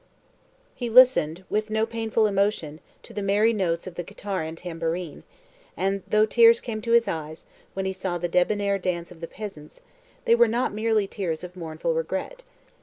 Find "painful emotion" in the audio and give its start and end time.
1.85-2.79